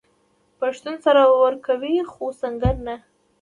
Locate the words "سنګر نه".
2.41-2.95